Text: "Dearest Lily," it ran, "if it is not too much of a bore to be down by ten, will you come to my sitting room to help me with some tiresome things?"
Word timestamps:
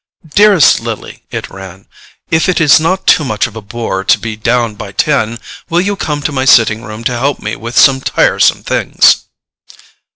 "Dearest 0.33 0.79
Lily," 0.79 1.25
it 1.29 1.51
ran, 1.51 1.85
"if 2.31 2.49
it 2.49 2.59
is 2.59 2.79
not 2.79 3.05
too 3.05 3.23
much 3.23 3.45
of 3.45 3.55
a 3.55 3.61
bore 3.61 4.03
to 4.03 4.17
be 4.17 4.35
down 4.35 4.73
by 4.73 4.91
ten, 4.91 5.37
will 5.69 5.79
you 5.79 5.95
come 5.95 6.23
to 6.23 6.31
my 6.31 6.43
sitting 6.43 6.81
room 6.81 7.03
to 7.03 7.15
help 7.19 7.37
me 7.39 7.55
with 7.55 7.77
some 7.77 8.01
tiresome 8.01 8.63
things?" 8.63 9.25